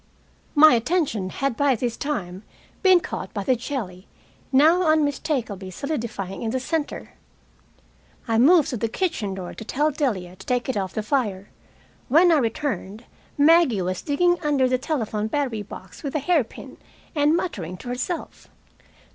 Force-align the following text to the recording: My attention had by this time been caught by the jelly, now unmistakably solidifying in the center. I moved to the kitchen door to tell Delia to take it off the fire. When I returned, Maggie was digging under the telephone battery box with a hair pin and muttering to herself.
My 0.55 0.73
attention 0.73 1.29
had 1.29 1.55
by 1.55 1.75
this 1.75 1.95
time 1.95 2.41
been 2.81 3.01
caught 3.01 3.31
by 3.35 3.43
the 3.43 3.55
jelly, 3.55 4.07
now 4.51 4.81
unmistakably 4.87 5.69
solidifying 5.69 6.41
in 6.41 6.49
the 6.49 6.59
center. 6.59 7.11
I 8.27 8.39
moved 8.39 8.71
to 8.71 8.77
the 8.77 8.87
kitchen 8.87 9.35
door 9.35 9.53
to 9.53 9.63
tell 9.63 9.91
Delia 9.91 10.37
to 10.37 10.45
take 10.47 10.67
it 10.67 10.75
off 10.75 10.93
the 10.95 11.03
fire. 11.03 11.49
When 12.09 12.31
I 12.31 12.39
returned, 12.39 13.03
Maggie 13.37 13.83
was 13.83 14.01
digging 14.01 14.39
under 14.41 14.67
the 14.67 14.79
telephone 14.79 15.27
battery 15.27 15.61
box 15.61 16.01
with 16.01 16.15
a 16.15 16.19
hair 16.19 16.43
pin 16.43 16.77
and 17.13 17.37
muttering 17.37 17.77
to 17.77 17.89
herself. 17.89 18.49